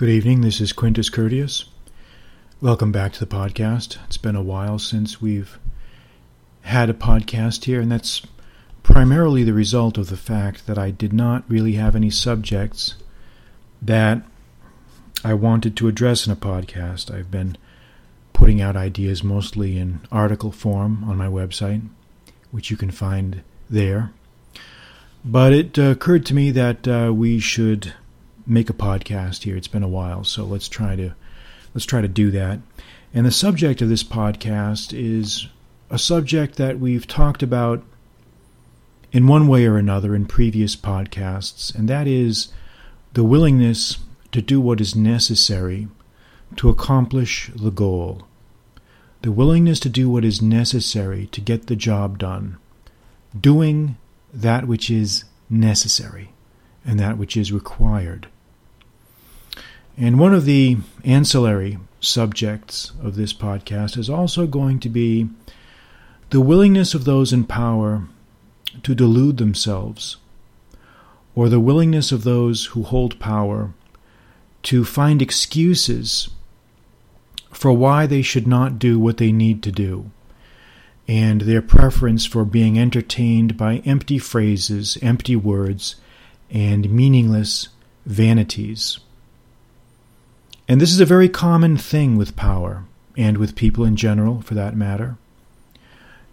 [0.00, 0.40] Good evening.
[0.40, 1.66] This is Quintus Curtius.
[2.62, 3.98] Welcome back to the podcast.
[4.06, 5.58] It's been a while since we've
[6.62, 8.22] had a podcast here, and that's
[8.82, 12.94] primarily the result of the fact that I did not really have any subjects
[13.82, 14.22] that
[15.22, 17.14] I wanted to address in a podcast.
[17.14, 17.58] I've been
[18.32, 21.86] putting out ideas mostly in article form on my website,
[22.50, 24.12] which you can find there.
[25.26, 27.92] But it uh, occurred to me that uh, we should
[28.50, 29.56] make a podcast here.
[29.56, 31.14] It's been a while, so let's try to
[31.74, 32.58] let's try to do that.
[33.14, 35.46] And the subject of this podcast is
[35.88, 37.82] a subject that we've talked about
[39.12, 42.48] in one way or another in previous podcasts, and that is
[43.14, 43.98] the willingness
[44.32, 45.88] to do what is necessary
[46.56, 48.22] to accomplish the goal.
[49.22, 52.56] The willingness to do what is necessary to get the job done.
[53.38, 53.96] Doing
[54.32, 56.32] that which is necessary
[56.84, 58.28] and that which is required.
[60.02, 65.28] And one of the ancillary subjects of this podcast is also going to be
[66.30, 68.04] the willingness of those in power
[68.82, 70.16] to delude themselves,
[71.34, 73.74] or the willingness of those who hold power
[74.62, 76.30] to find excuses
[77.50, 80.10] for why they should not do what they need to do,
[81.06, 85.96] and their preference for being entertained by empty phrases, empty words,
[86.48, 87.68] and meaningless
[88.06, 88.98] vanities.
[90.70, 92.84] And this is a very common thing with power,
[93.16, 95.16] and with people in general, for that matter.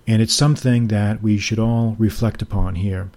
[0.06, 3.10] And it's something that we should all reflect upon here.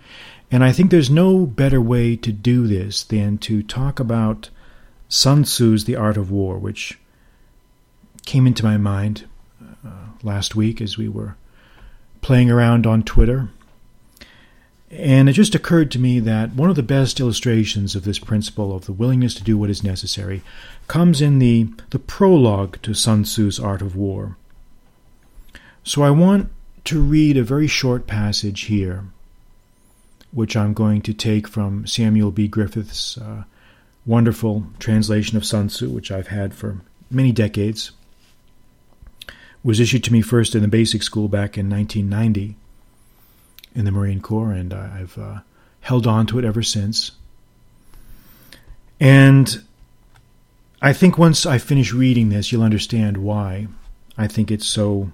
[0.50, 4.48] And I think there's no better way to do this than to talk about
[5.10, 6.98] Sun Tzu's The Art of War, which
[8.24, 9.28] came into my mind
[9.60, 9.90] uh,
[10.22, 11.36] last week as we were
[12.22, 13.50] playing around on Twitter.
[14.90, 18.74] And it just occurred to me that one of the best illustrations of this principle
[18.74, 20.42] of the willingness to do what is necessary
[20.88, 24.36] comes in the, the prologue to Sun Tzu's Art of War.
[25.84, 26.50] So I want
[26.86, 29.04] to read a very short passage here,
[30.32, 32.48] which I'm going to take from Samuel B.
[32.48, 33.44] Griffith's uh,
[34.04, 37.92] wonderful translation of Sun Tzu, which I've had for many decades.
[39.28, 42.56] It was issued to me first in the basic school back in 1990
[43.74, 45.40] in the Marine Corps, and I've uh,
[45.80, 47.12] held on to it ever since.
[48.98, 49.62] And
[50.82, 53.68] I think once I finish reading this, you'll understand why
[54.16, 55.10] I think it's so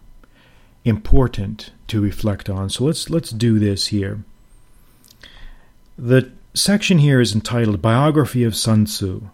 [0.84, 2.70] important to reflect on.
[2.70, 4.22] So let's let's do this here.
[5.98, 9.28] The section here is entitled Biography of Sun Tzu.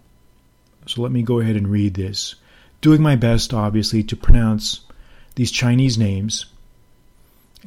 [0.85, 2.35] So let me go ahead and read this,
[2.81, 4.81] doing my best obviously to pronounce
[5.35, 6.45] these Chinese names,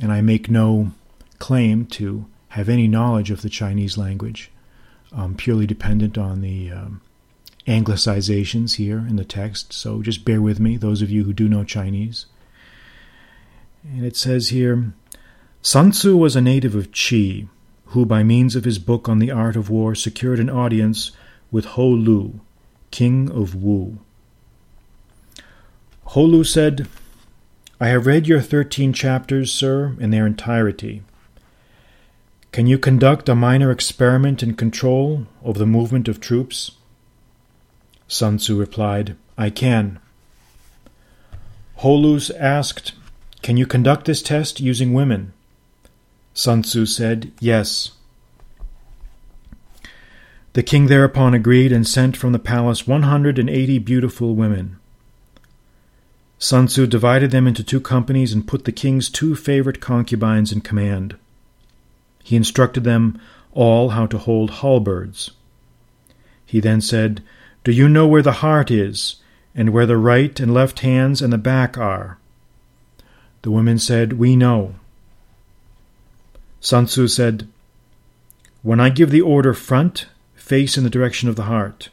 [0.00, 0.92] and I make no
[1.38, 4.50] claim to have any knowledge of the Chinese language,
[5.12, 7.00] um, purely dependent on the um,
[7.66, 9.72] anglicizations here in the text.
[9.72, 12.26] So just bear with me, those of you who do know Chinese.
[13.84, 14.92] And it says here
[15.62, 17.48] Sun Tzu was a native of Qi,
[17.86, 21.12] who, by means of his book on the art of war, secured an audience
[21.50, 22.40] with Ho Lu,
[22.90, 23.98] king of Wu.
[26.04, 26.88] Ho Lu said,
[27.80, 31.02] I have read your thirteen chapters, sir, in their entirety.
[32.52, 36.72] Can you conduct a minor experiment in control of the movement of troops?
[38.08, 39.98] Sun Tzu replied, I can.
[41.76, 42.92] Ho Lu asked,
[43.42, 45.32] Can you conduct this test using women?
[46.32, 47.92] Sun Tzu said, Yes.
[50.54, 54.78] The king thereupon agreed and sent from the palace 180 beautiful women.
[56.38, 60.62] Sun Tzu divided them into two companies and put the king's two favorite concubines in
[60.62, 61.16] command.
[62.26, 63.20] He instructed them
[63.52, 65.30] all how to hold halberds.
[66.44, 67.22] He then said,
[67.62, 69.22] Do you know where the heart is,
[69.54, 72.18] and where the right and left hands and the back are?
[73.42, 74.74] The women said, We know.
[76.58, 77.46] Sun Tzu said,
[78.62, 81.90] When I give the order front, face in the direction of the heart.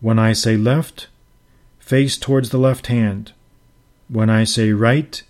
[0.00, 1.06] When I say left,
[1.78, 3.34] face towards the left hand.
[4.08, 5.22] When I say right,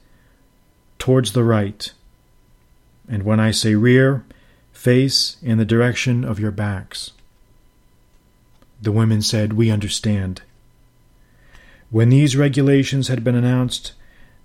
[0.99, 1.93] towards the right
[3.09, 4.25] and when I say rear,
[4.73, 7.13] face in the direction of your backs.
[8.81, 10.43] The women said, We understand.
[11.91, 13.93] When these regulations had been announced,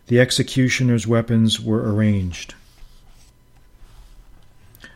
[0.07, 2.55] the executioner's weapons were arranged.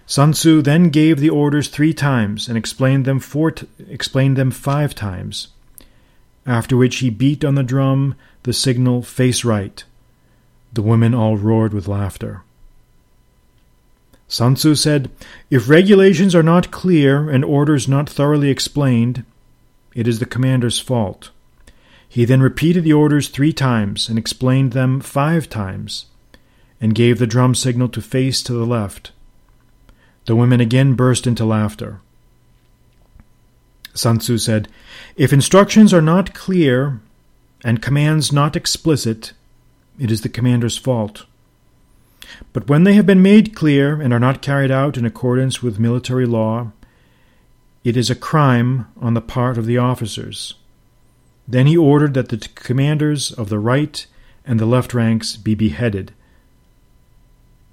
[0.06, 4.52] Sun Tzu then gave the orders three times and explained them four t- explained them
[4.52, 5.50] five times.
[6.46, 9.84] After which he beat on the drum the signal face right.
[10.72, 12.44] The women all roared with laughter.
[14.28, 15.10] Sun Tzu said,
[15.50, 19.24] If regulations are not clear and orders not thoroughly explained,
[19.96, 21.32] it is the commander's fault.
[22.10, 26.06] He then repeated the orders three times and explained them five times,
[26.80, 29.12] and gave the drum signal to face to the left.
[30.26, 32.02] The women again burst into laughter.
[33.94, 34.68] Sun Tzu said,
[35.16, 37.00] If instructions are not clear
[37.64, 39.34] and commands not explicit,
[39.98, 41.26] it is the commander's fault.
[42.54, 45.80] But when they have been made clear and are not carried out in accordance with
[45.80, 46.72] military law,
[47.84, 50.56] it is a crime on the part of the officers.
[51.48, 54.06] Then he ordered that the commanders of the right
[54.46, 56.14] and the left ranks be beheaded.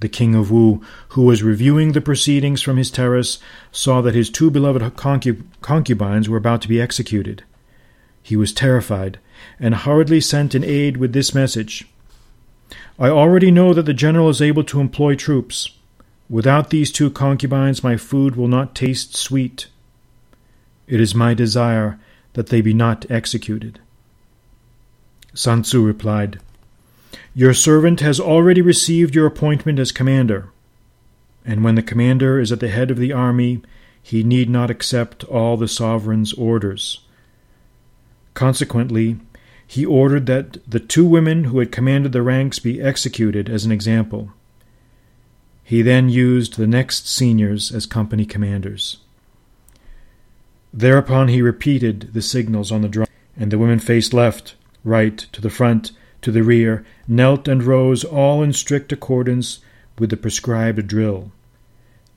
[0.00, 3.38] The king of Wu, who was reviewing the proceedings from his terrace,
[3.72, 4.94] saw that his two beloved
[5.62, 7.42] concubines were about to be executed.
[8.22, 9.18] He was terrified,
[9.58, 11.86] and hurriedly sent an aide with this message
[12.98, 15.70] I already know that the general is able to employ troops.
[16.28, 19.66] Without these two concubines, my food will not taste sweet.
[20.86, 21.98] It is my desire
[22.34, 23.80] that they be not executed.
[25.34, 26.38] Sun Tzu replied,
[27.34, 30.50] Your servant has already received your appointment as commander,
[31.44, 33.60] and when the commander is at the head of the army,
[34.00, 37.00] he need not accept all the sovereign's orders.
[38.34, 39.18] Consequently,
[39.66, 43.72] he ordered that the two women who had commanded the ranks be executed as an
[43.72, 44.30] example.
[45.62, 48.98] He then used the next seniors as company commanders.
[50.72, 55.40] Thereupon he repeated the signals on the drum, and the women faced left, right, to
[55.40, 59.60] the front, to the rear, knelt and rose, all in strict accordance
[59.98, 61.32] with the prescribed drill.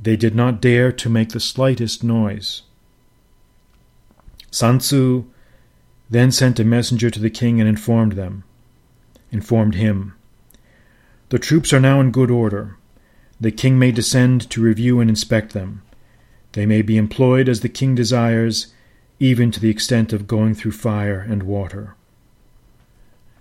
[0.01, 2.63] They did not dare to make the slightest noise.
[4.51, 5.25] Sun Tzu
[6.09, 8.43] then sent a messenger to the king and informed them,
[9.31, 10.13] informed him.
[11.29, 12.77] The troops are now in good order.
[13.39, 15.81] The king may descend to review and inspect them.
[16.53, 18.73] They may be employed as the king desires,
[19.19, 21.95] even to the extent of going through fire and water.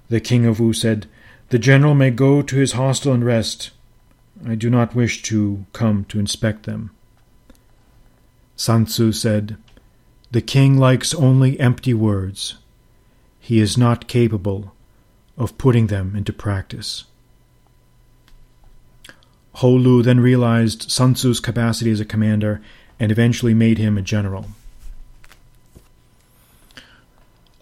[0.09, 1.07] The king of Wu said,
[1.51, 3.71] The general may go to his hostel and rest.
[4.47, 6.91] I do not wish to come to inspect them.
[8.57, 9.57] Sun Tzu said,
[10.37, 12.57] the king likes only empty words.
[13.41, 14.75] He is not capable
[15.39, 17.05] of putting them into practice.
[19.55, 22.61] Ho Lu then realized Sun Tzu's capacity as a commander
[23.01, 24.49] and eventually made him a general.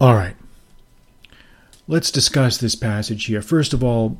[0.01, 0.35] All right.
[1.87, 3.41] Let's discuss this passage here.
[3.41, 4.17] First of all,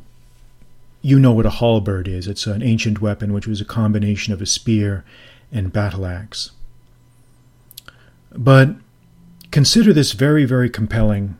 [1.01, 2.25] you know what a halberd is.
[2.25, 5.03] It's an ancient weapon which was a combination of a spear
[5.51, 6.51] and battle axe.
[8.37, 8.75] But
[9.51, 11.37] consider this very, very compelling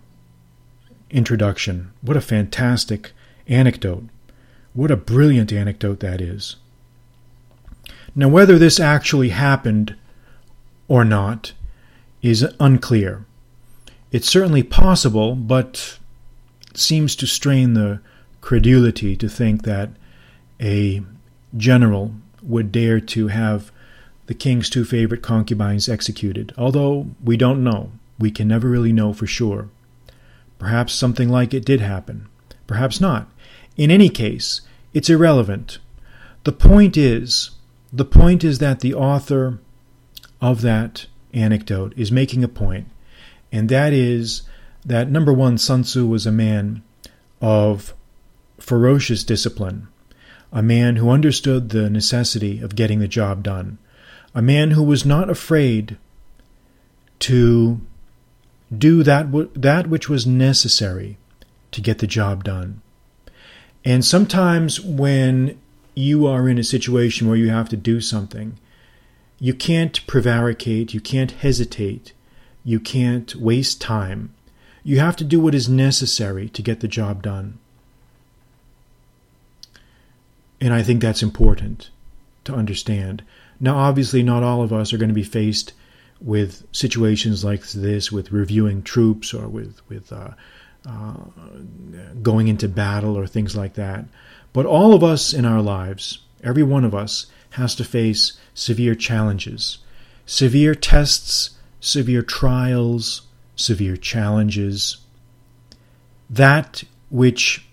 [1.09, 1.91] introduction.
[2.01, 3.11] What a fantastic
[3.47, 4.05] anecdote.
[4.73, 6.55] What a brilliant anecdote that is.
[8.15, 9.95] Now, whether this actually happened
[10.87, 11.53] or not
[12.21, 13.25] is unclear.
[14.11, 15.97] It's certainly possible, but
[16.73, 17.99] seems to strain the
[18.41, 19.89] credulity to think that
[20.61, 21.01] a
[21.57, 23.71] general would dare to have
[24.27, 27.91] the king's two favorite concubines executed, although we don't know.
[28.17, 29.69] We can never really know for sure.
[30.57, 32.27] Perhaps something like it did happen.
[32.65, 33.29] Perhaps not.
[33.77, 34.61] In any case,
[34.93, 35.79] it's irrelevant.
[36.43, 37.51] The point is,
[37.91, 39.59] the point is that the author
[40.41, 42.87] of that anecdote is making a point,
[43.51, 44.43] and that is
[44.85, 46.83] that number one, Sun Tzu was a man
[47.41, 47.93] of
[48.59, 49.87] ferocious discipline,
[50.51, 53.77] a man who understood the necessity of getting the job done,
[54.35, 55.97] a man who was not afraid
[57.19, 57.79] to
[58.77, 61.17] do that, that which was necessary
[61.71, 62.81] to get the job done.
[63.85, 65.57] And sometimes when
[65.95, 68.57] you are in a situation where you have to do something,
[69.39, 72.13] you can't prevaricate, you can't hesitate,
[72.63, 74.33] you can't waste time.
[74.83, 77.57] You have to do what is necessary to get the job done.
[80.59, 81.89] And I think that's important
[82.43, 83.23] to understand.
[83.59, 85.73] Now, obviously, not all of us are going to be faced
[86.21, 90.31] with situations like this, with reviewing troops or with with uh,
[90.87, 91.13] uh,
[92.21, 94.05] going into battle or things like that.
[94.53, 98.95] But all of us in our lives, every one of us, has to face severe
[98.95, 99.79] challenges,
[100.25, 103.23] severe tests, severe trials,
[103.55, 104.97] severe challenges.
[106.29, 107.67] That which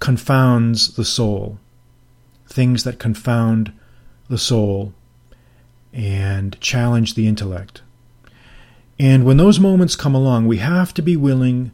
[0.00, 1.58] confounds the soul,
[2.46, 3.72] things that confound
[4.28, 4.92] the soul
[5.92, 7.82] and challenge the intellect.
[8.98, 11.70] And when those moments come along, we have to be willing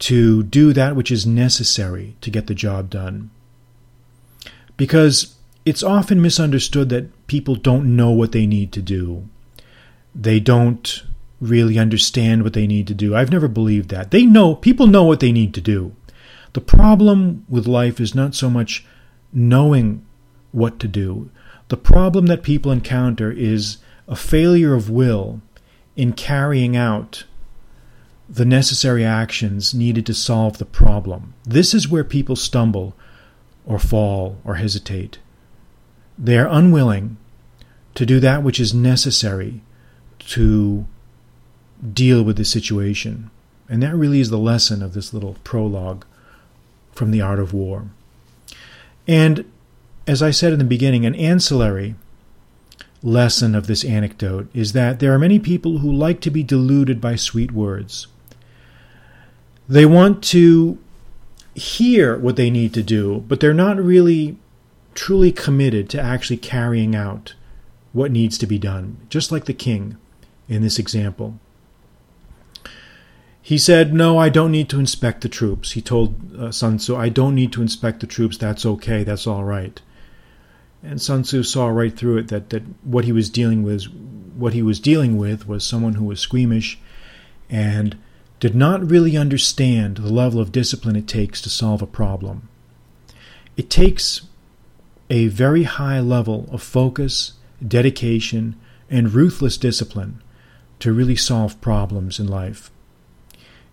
[0.00, 3.30] to do that which is necessary to get the job done.
[4.76, 9.28] Because it's often misunderstood that people don't know what they need to do.
[10.14, 11.04] They don't
[11.40, 13.14] really understand what they need to do.
[13.14, 14.10] I've never believed that.
[14.10, 15.94] They know, people know what they need to do.
[16.52, 18.84] The problem with life is not so much
[19.32, 20.04] knowing
[20.52, 21.30] what to do.
[21.70, 25.40] The problem that people encounter is a failure of will
[25.94, 27.22] in carrying out
[28.28, 31.32] the necessary actions needed to solve the problem.
[31.44, 32.96] This is where people stumble
[33.64, 35.20] or fall or hesitate.
[36.18, 37.18] They are unwilling
[37.94, 39.60] to do that which is necessary
[40.30, 40.86] to
[41.92, 43.30] deal with the situation.
[43.68, 46.04] And that really is the lesson of this little prologue
[46.90, 47.90] from The Art of War.
[49.06, 49.44] And
[50.10, 51.94] as I said in the beginning, an ancillary
[53.00, 57.00] lesson of this anecdote is that there are many people who like to be deluded
[57.00, 58.08] by sweet words.
[59.68, 60.78] They want to
[61.54, 64.36] hear what they need to do, but they're not really
[64.96, 67.34] truly committed to actually carrying out
[67.92, 69.96] what needs to be done, just like the king
[70.48, 71.38] in this example.
[73.40, 75.72] He said, No, I don't need to inspect the troops.
[75.72, 78.36] He told uh, Sun Tzu, I don't need to inspect the troops.
[78.36, 79.04] That's okay.
[79.04, 79.80] That's all right.
[80.82, 83.86] And Sun Tzu saw right through it that, that what he was dealing with
[84.40, 86.78] what he was dealing with was someone who was squeamish
[87.50, 87.98] and
[88.38, 92.48] did not really understand the level of discipline it takes to solve a problem.
[93.56, 94.22] It takes
[95.10, 97.34] a very high level of focus,
[97.66, 98.58] dedication,
[98.88, 100.22] and ruthless discipline
[100.78, 102.70] to really solve problems in life.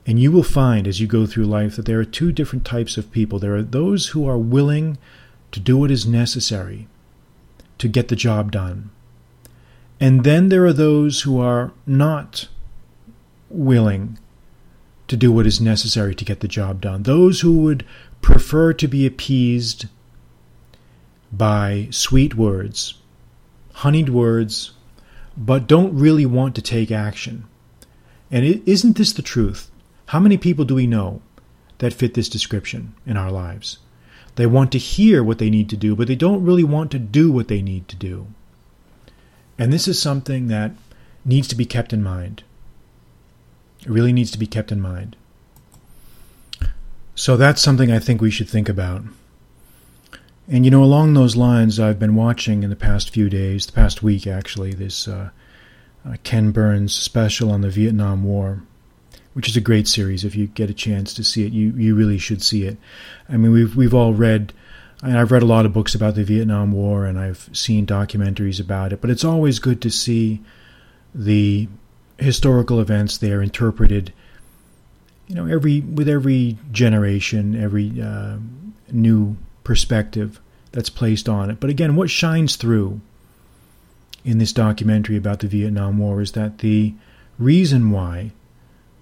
[0.06, 2.98] And you will find as you go through life that there are two different types
[2.98, 3.40] of people.
[3.40, 4.98] There are those who are willing
[5.52, 6.88] to do what is necessary
[7.77, 8.89] to get the job done.
[10.00, 12.48] And then there are those who are not
[13.50, 14.19] willing
[15.07, 17.03] to do what is necessary to get the job done.
[17.03, 17.86] Those who would
[18.22, 19.86] prefer to be appeased
[21.31, 22.96] by sweet words,
[23.74, 24.72] honeyed words,
[25.36, 27.46] but don't really want to take action.
[28.29, 29.72] And is not this the truth?
[30.07, 31.22] How many people do we know
[31.77, 33.77] that fit this description in our lives?
[34.38, 37.00] They want to hear what they need to do, but they don't really want to
[37.00, 38.27] do what they need to do.
[39.58, 40.74] And this is something that
[41.25, 42.44] needs to be kept in mind.
[43.82, 45.15] It really needs to be kept in mind.
[47.15, 49.01] So that's something I think we should think about.
[50.48, 53.72] And you know, along those lines, I've been watching in the past few days, the
[53.72, 55.32] past week actually, this uh,
[56.08, 58.62] uh, Ken Burns special on the Vietnam War
[59.38, 60.25] which is a great series.
[60.25, 62.75] If you get a chance to see it, you you really should see it.
[63.29, 64.51] I mean, we've we've all read.
[65.03, 68.60] and I've read a lot of books about the Vietnam War, and I've seen documentaries
[68.60, 69.00] about it.
[69.00, 70.41] But it's always good to see
[71.13, 71.67] the
[72.17, 74.12] historical events there interpreted.
[75.27, 78.38] You know, every with every generation, every uh,
[78.91, 80.41] new perspective
[80.72, 81.60] that's placed on it.
[81.60, 83.01] But again, what shines through
[84.25, 86.96] in this documentary about the Vietnam War is that the
[87.38, 88.32] reason why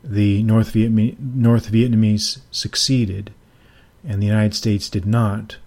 [0.05, 3.33] the North, Vietnam- North Vietnamese succeeded
[4.07, 5.57] and the United States did not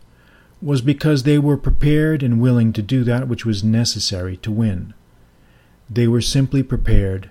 [0.60, 4.94] was because they were prepared and willing to do that which was necessary to win.
[5.90, 7.30] They were simply prepared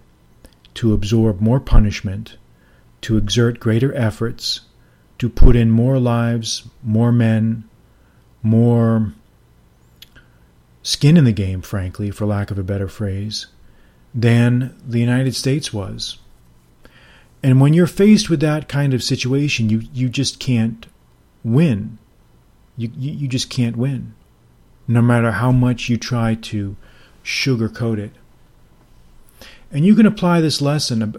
[0.76, 2.38] to absorb more punishment,
[3.02, 4.62] to exert greater efforts,
[5.20, 7.64] to put in more lives, more men,
[8.44, 9.14] more
[10.84, 13.48] skin in the game, frankly, for lack of a better phrase,
[14.14, 16.18] than the United States was.
[17.44, 20.88] And when you're faced with that kind of situation, you, you just can't
[21.44, 21.98] win.
[22.76, 24.14] You, you, just can't win,
[24.88, 26.76] no matter how much you try to
[27.24, 28.12] sugarcoat it.
[29.72, 31.16] And you can apply this lesson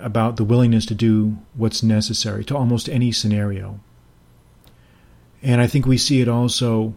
[0.00, 3.80] about the willingness to do what's necessary to almost any scenario.
[5.42, 6.94] And I think we see it also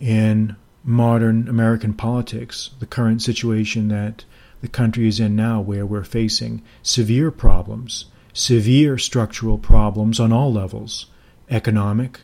[0.00, 4.24] in modern American politics, the current situation that
[4.60, 10.52] the country is in now, where we're facing severe problems, severe structural problems on all
[10.52, 11.06] levels
[11.48, 12.20] economic,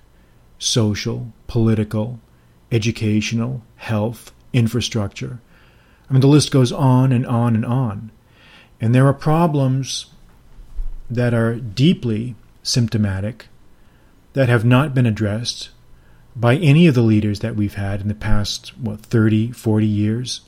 [0.59, 2.21] social, political,
[2.71, 5.41] educational, health, infrastructure.
[6.09, 8.13] I mean, the list goes on and on and on.
[8.81, 10.07] And there are problems
[11.11, 13.47] that are deeply symptomatic
[14.35, 15.71] that have not been addressed
[16.37, 20.43] by any of the leaders that we've had in the past, what, 30, 40 years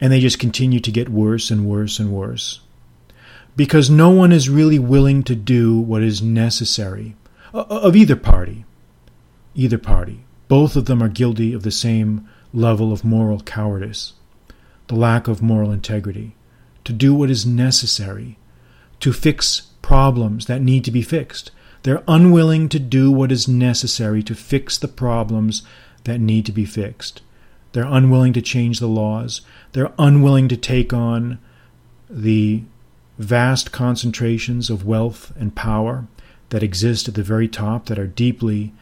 [0.00, 2.60] and they just continue to get worse and worse and worse.
[3.56, 7.16] Because no one is really willing to do what is necessary
[7.52, 8.64] of either party.
[9.54, 10.24] Either party.
[10.46, 14.14] Both of them are guilty of the same level of moral cowardice,
[14.86, 16.34] the lack of moral integrity,
[16.84, 18.38] to do what is necessary,
[19.00, 21.50] to fix problems that need to be fixed.
[21.82, 25.62] They're unwilling to do what is necessary to fix the problems
[26.04, 27.20] that need to be fixed.
[27.72, 29.42] They're unwilling to change the laws.
[29.72, 31.38] They're unwilling to take on
[32.08, 32.62] the
[33.18, 36.06] vast concentrations of wealth and power
[36.50, 38.72] that exist at the very top that are deeply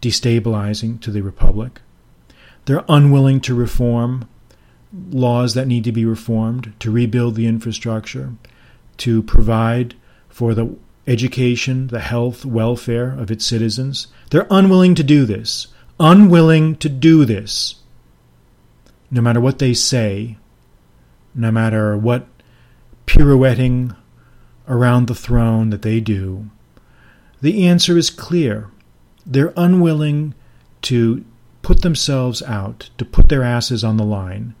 [0.00, 1.80] destabilizing to the republic.
[2.66, 4.28] They're unwilling to reform
[5.10, 8.34] laws that need to be reformed, to rebuild the infrastructure,
[8.98, 9.94] to provide
[10.28, 10.76] for the
[11.06, 14.08] education, the health, welfare of its citizens.
[14.30, 15.68] They're unwilling to do this.
[15.98, 17.76] Unwilling to do this.
[19.10, 20.36] No matter what they say,
[21.34, 22.26] no matter what
[23.06, 23.94] pirouetting
[24.68, 26.50] around the throne that they do,
[27.40, 28.68] the answer is clear.
[29.24, 30.34] They're unwilling
[30.82, 31.24] to
[31.62, 34.54] put themselves out, to put their asses on the line,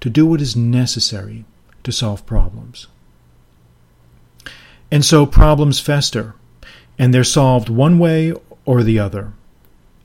[0.00, 1.44] to do what is necessary
[1.84, 2.86] to solve problems.
[4.90, 6.34] And so problems fester,
[6.98, 8.32] and they're solved one way
[8.64, 9.32] or the other.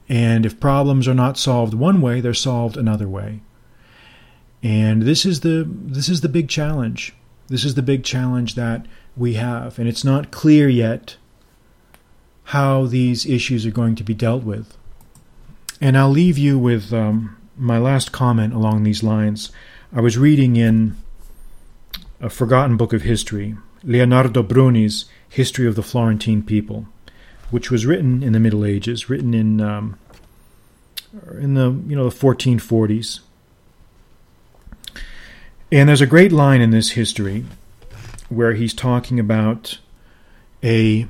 [0.09, 3.41] And if problems are not solved one way, they're solved another way.
[4.63, 7.13] And this is the this is the big challenge.
[7.47, 8.85] This is the big challenge that
[9.17, 11.17] we have, and it's not clear yet
[12.45, 14.77] how these issues are going to be dealt with.
[15.79, 19.51] And I'll leave you with um, my last comment along these lines.
[19.93, 20.95] I was reading in
[22.19, 26.87] a forgotten book of history, Leonardo Bruni's History of the Florentine People,
[27.49, 29.97] which was written in the Middle Ages, written in um,
[31.39, 33.21] in the you know the 1440s.
[35.71, 37.45] And there's a great line in this history
[38.27, 39.79] where he's talking about
[40.61, 41.07] a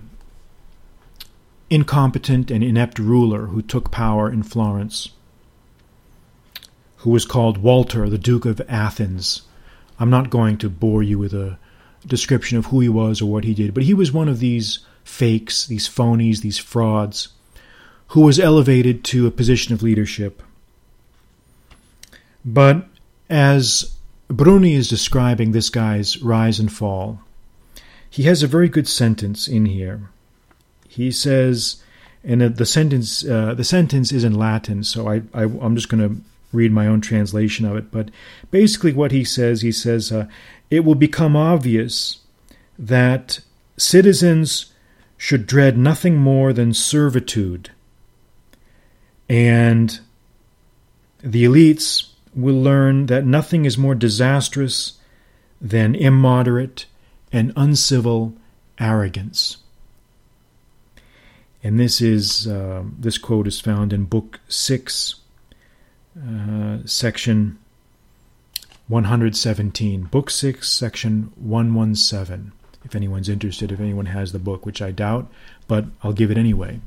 [1.72, 5.10] incompetent and inept ruler who took power in Florence,
[6.98, 9.42] who was called Walter, the Duke of Athens.
[10.00, 11.58] I'm not going to bore you with a
[12.06, 14.80] description of who he was or what he did, but he was one of these
[15.04, 17.30] fakes, these phonies, these frauds,
[18.10, 20.44] who was elevated to a position of leadership.
[22.46, 22.86] But
[23.28, 23.96] as
[24.32, 27.22] Bruni is describing this guy's rise and fall,
[28.10, 30.10] he has a very good sentence in here.
[30.88, 31.82] He says,
[32.24, 36.08] and the sentence uh, the sentence is in Latin, so I, I am just going
[36.08, 36.22] to
[36.54, 37.92] read my own translation of it.
[37.92, 38.10] But
[38.52, 40.28] basically, what he says, he says, uh,
[40.70, 42.20] it will become obvious
[42.78, 43.40] that
[43.78, 44.74] citizens
[45.18, 47.72] should dread nothing more than servitude.
[49.30, 50.00] And
[51.24, 54.94] the elites will learn that nothing is more disastrous
[55.60, 56.86] than immoderate
[57.32, 58.34] and uncivil
[58.80, 59.58] arrogance.
[61.64, 65.16] And this is uh, this quote is found in Book Six,
[66.18, 67.60] uh, section
[68.92, 72.52] 117, Book 6, Section 117.
[72.84, 75.32] If anyone's interested, if anyone has the book, which I doubt,
[75.68, 76.82] but I'll give it anyway.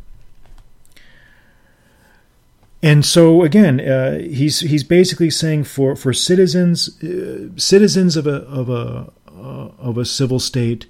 [2.85, 8.42] And so again, uh, he's he's basically saying for for citizens uh, citizens of a
[8.42, 10.85] of a uh, of a civil state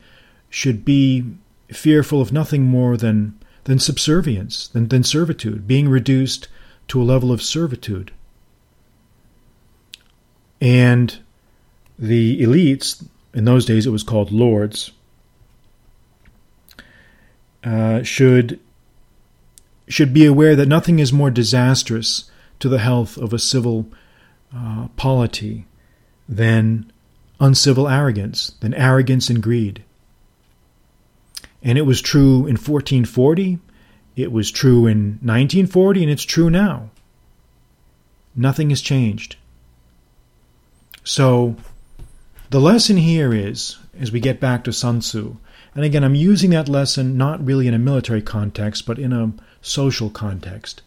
[0.51, 1.25] should be
[1.69, 6.49] fearful of nothing more than than subservience, than, than servitude, being reduced
[6.89, 8.11] to a level of servitude.
[10.61, 11.17] And
[11.97, 14.91] the elites, in those days it was called lords,
[17.63, 18.59] uh, should
[19.88, 23.87] should be aware that nothing is more disastrous to the health of a civil
[24.55, 25.66] uh, polity
[26.29, 26.90] than
[27.40, 29.85] uncivil arrogance, than arrogance and greed.
[31.62, 33.59] And it was true in 1440,
[34.16, 36.90] it was true in 1940, and it's true now.
[38.37, 39.37] Nothing has changed.
[41.03, 41.57] So,
[42.51, 45.37] the lesson here is, as we get back to Sun Tzu,
[45.75, 49.33] and again, I'm using that lesson not really in a military context, but in a
[49.61, 50.83] social context.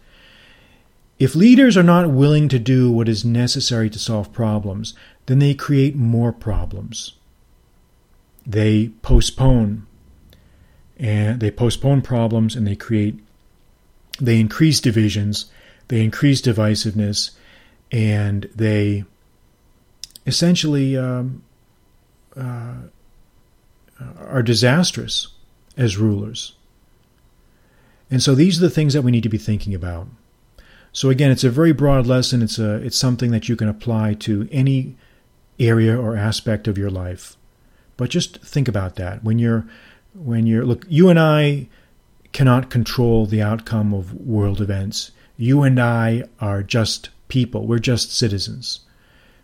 [1.19, 4.93] If leaders are not willing to do what is necessary to solve problems,
[5.25, 7.13] then they create more problems.
[8.45, 9.85] They postpone,
[10.97, 13.19] and they postpone problems, and they create,
[14.21, 15.47] they increase divisions,
[15.89, 17.31] they increase divisiveness,
[17.91, 19.03] and they
[20.25, 21.41] essentially um,
[22.35, 22.75] uh,
[24.19, 25.27] are disastrous
[25.75, 26.53] as rulers.
[28.09, 30.07] And so these are the things that we need to be thinking about.
[30.91, 32.41] So again, it's a very broad lesson.
[32.41, 34.95] It's a it's something that you can apply to any
[35.59, 37.35] area or aspect of your life.
[37.97, 39.67] But just think about that when you're
[40.13, 41.67] when you're look you and I
[42.31, 45.11] cannot control the outcome of world events.
[45.35, 47.67] You and I are just people.
[47.67, 48.79] We're just citizens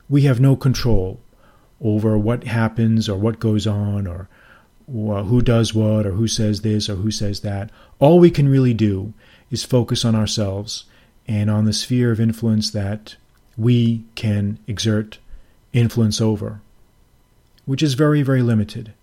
[0.10, 1.20] we have no control
[1.82, 4.30] over what happens or what goes on or,
[4.88, 7.70] who does what or who says this or who says that.
[8.00, 9.14] All we can really do
[9.50, 10.86] is focus on ourselves
[11.28, 13.16] and on the sphere of influence that
[13.58, 15.20] we can exert
[15.74, 16.62] influence over.
[17.66, 18.94] which is very, very limited.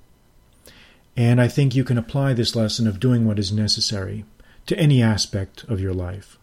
[1.17, 4.25] And I think you can apply this lesson of doing what is necessary
[4.67, 6.39] to any aspect of your life.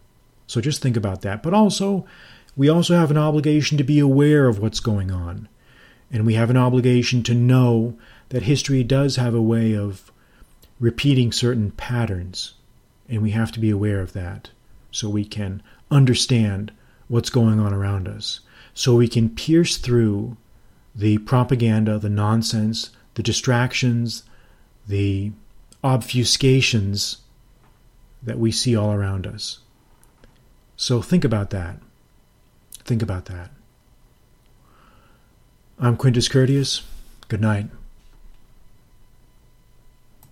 [0.46, 1.42] So just think about that.
[1.42, 2.06] But also,
[2.56, 5.48] we also have an obligation to be aware of what's going on.
[6.10, 7.98] And we have an obligation to know
[8.30, 10.10] that history does have a way of
[10.80, 12.54] repeating certain patterns.
[13.08, 14.50] And we have to be aware of that
[14.90, 16.72] so we can understand
[17.08, 18.40] what's going on around us.
[18.74, 20.36] So we can pierce through
[20.94, 24.24] the propaganda, the nonsense, the distractions,
[24.86, 25.32] the
[25.82, 27.18] obfuscations
[28.22, 29.58] that we see all around us.
[30.76, 31.76] So think about that.
[32.84, 33.50] Think about that.
[35.80, 36.82] I'm Quintus Curtius.
[37.28, 37.66] Good night.